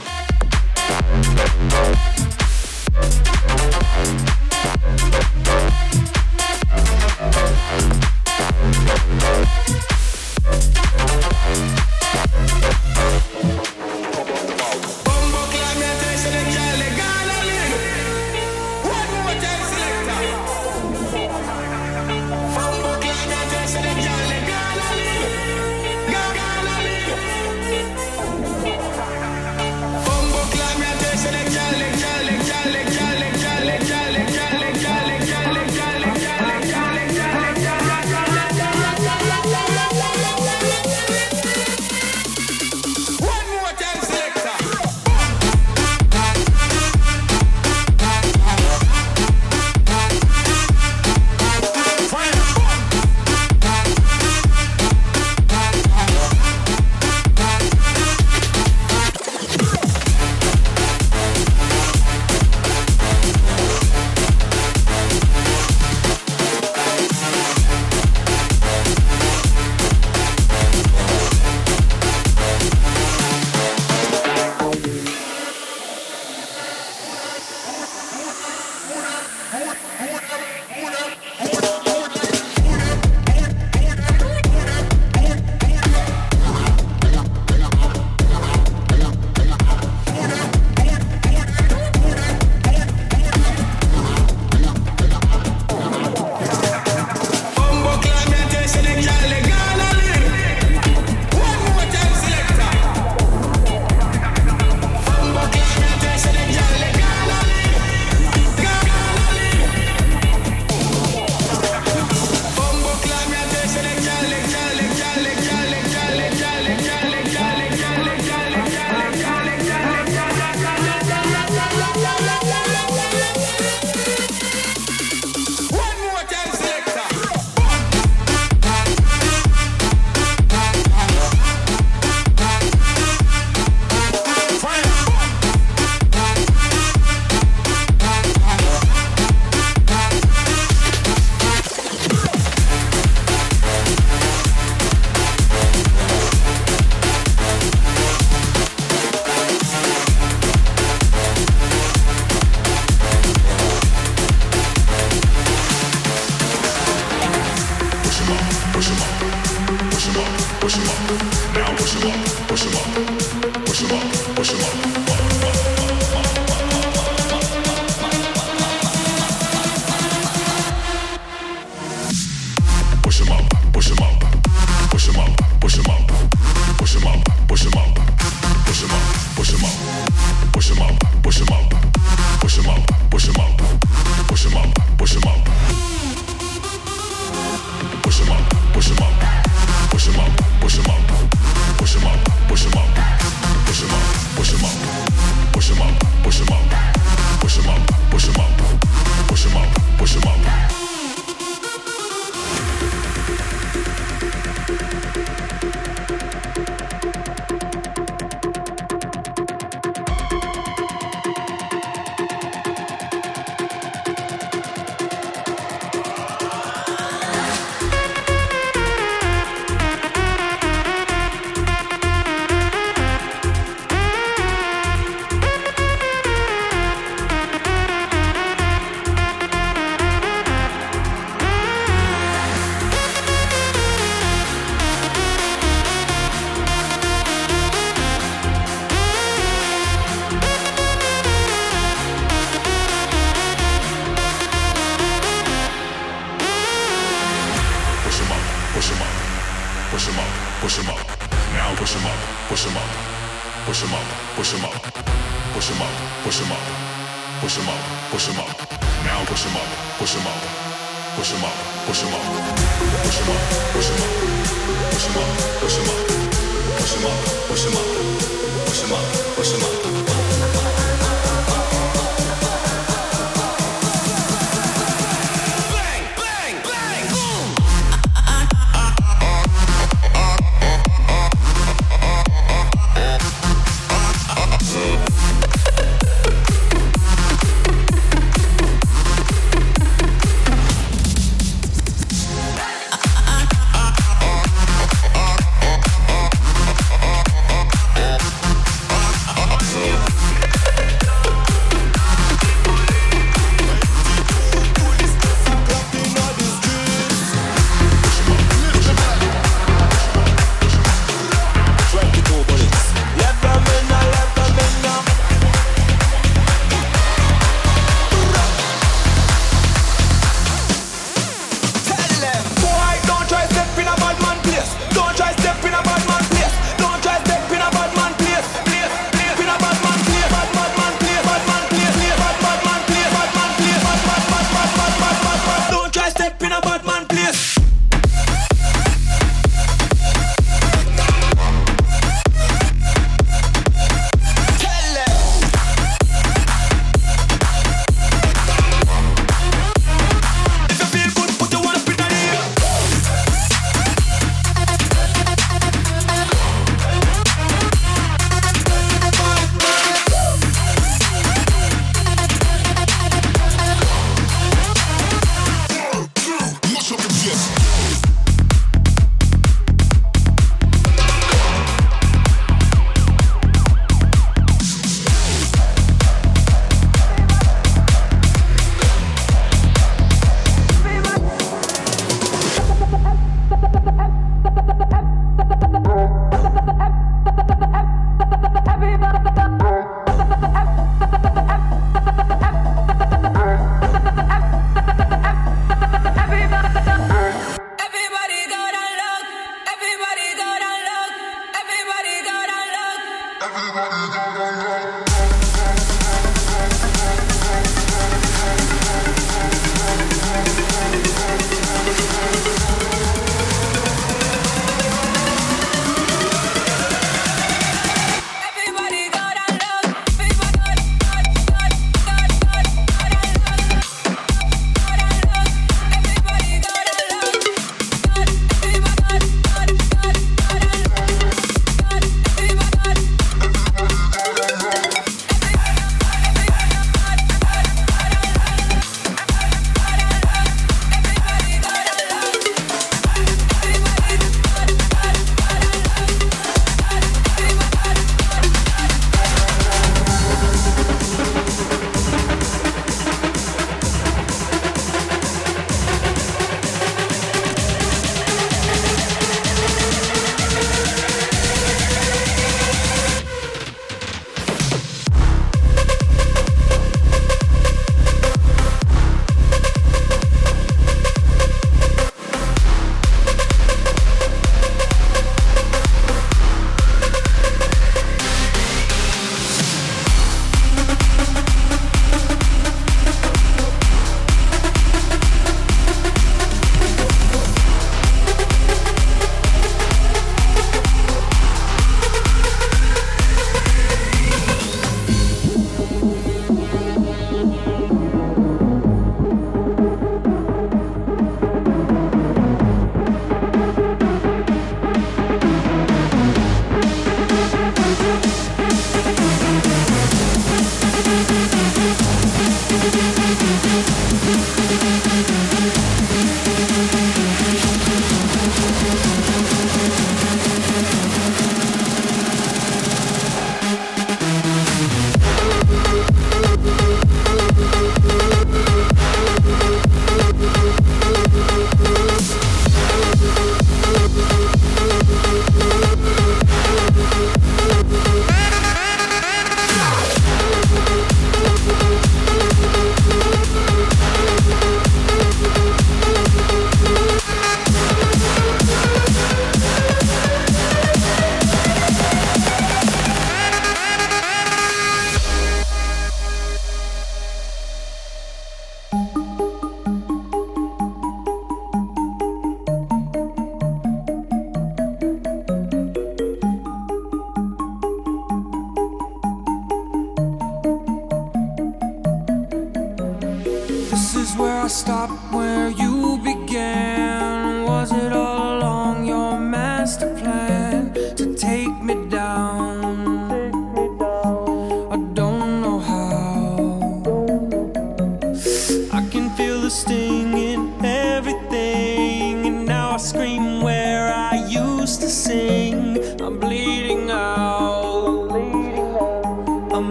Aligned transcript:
push 0.00 0.34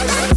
Bye-bye. 0.00 0.26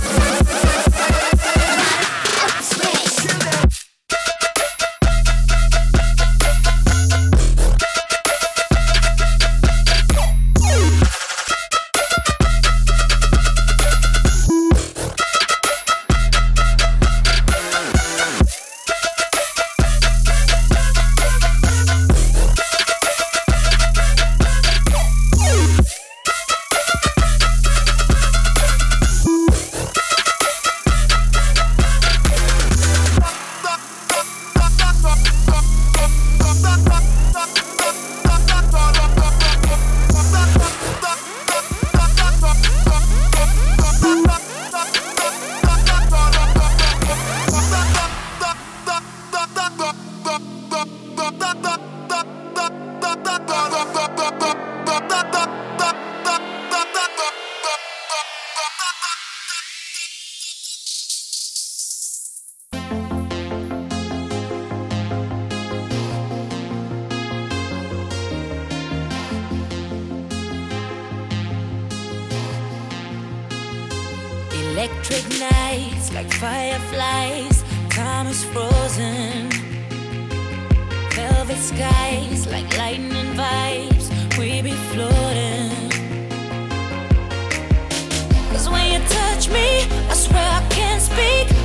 Fireflies, 76.43 77.63
time 77.89 78.27
is 78.27 78.43
frozen. 78.43 79.49
Velvet 81.15 81.58
skies 81.58 82.47
like 82.47 82.77
lightning 82.77 83.34
vibes, 83.34 84.10
we 84.38 84.62
be 84.62 84.73
floating. 84.91 85.71
Cause 88.51 88.69
when 88.69 88.91
you 88.91 88.99
touch 89.08 89.47
me, 89.47 89.84
I 90.10 90.13
swear 90.15 90.43
I 90.43 90.67
can't 90.69 91.01
speak. 91.01 91.62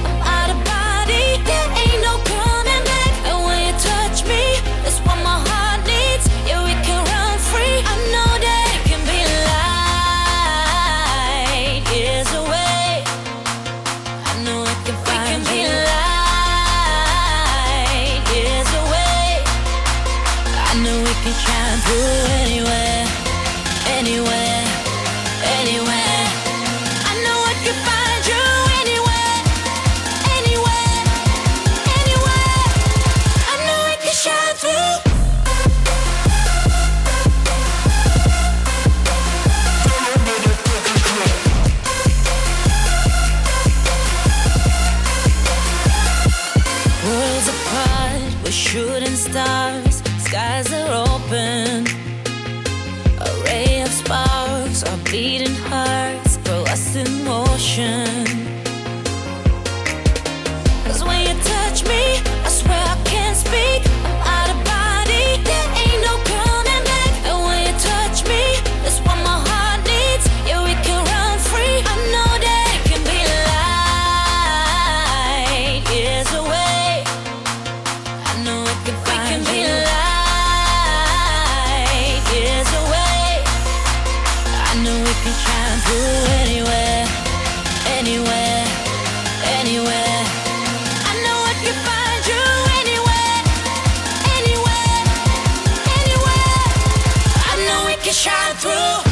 can 98.08 98.14
shine 98.14 98.56
through. 98.56 99.07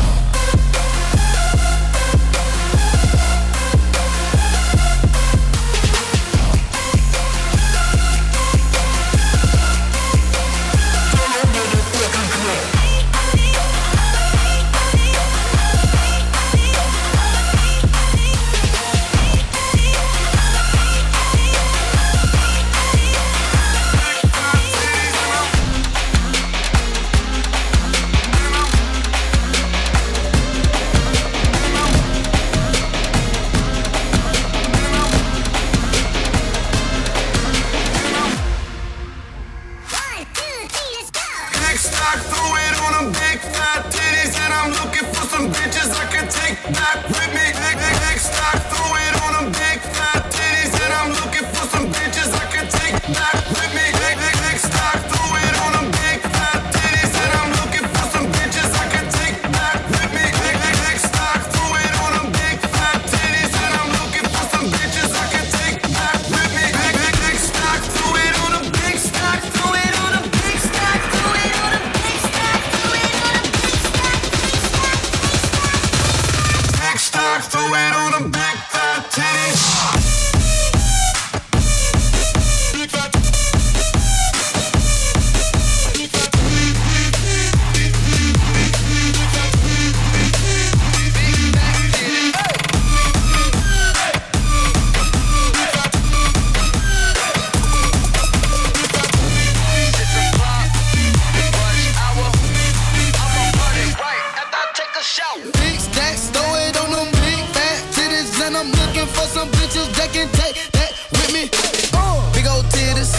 I'm 108.57 108.71
looking 108.71 109.05
for 109.13 109.29
some 109.29 109.51
bitches 109.51 109.93
that 110.01 110.15
can 110.17 110.33
take 110.33 110.57
that 110.73 110.97
with 111.13 111.29
me. 111.29 111.51
Uh, 111.93 112.17
big 112.33 112.47
old 112.47 112.65
titties, 112.73 113.13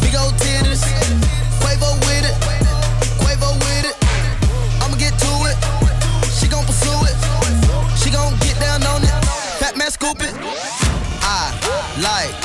big 0.00 0.16
old 0.16 0.32
titties. 0.40 0.80
Quavo 1.60 1.92
with 2.08 2.24
it, 2.24 2.36
Quavo 3.20 3.52
with 3.60 3.84
it. 3.84 3.96
I'ma 4.80 4.96
get 4.96 5.12
to 5.20 5.32
it. 5.52 5.56
She 6.32 6.48
gon' 6.48 6.64
pursue 6.64 6.96
it. 7.04 7.16
She 8.00 8.10
gon' 8.10 8.32
get 8.40 8.58
down 8.58 8.82
on 8.84 9.02
it. 9.04 9.12
Fat 9.60 9.76
man 9.76 9.90
scoop 9.90 10.22
it. 10.22 10.32
I 11.20 11.52
like 12.00 12.43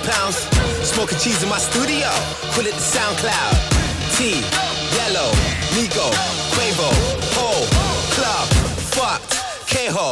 pounds, 0.00 0.46
pounds. 0.46 0.88
Smoking 0.88 1.18
cheese 1.18 1.42
in 1.42 1.48
my 1.48 1.58
studio, 1.58 2.08
Put 2.52 2.66
it 2.66 2.74
to 2.74 2.80
SoundCloud. 2.80 3.54
T, 4.16 4.40
Yellow, 4.96 5.30
Nico, 5.74 6.10
Quavo, 6.54 6.90
Ho, 7.36 7.66
Club, 8.14 8.48
Fucked, 8.94 9.42
K-Ho. 9.66 10.10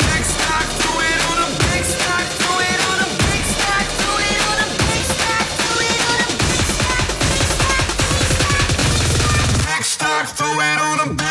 Throw 10.37 10.49
it 10.61 10.79
on 10.81 11.11
a 11.11 11.22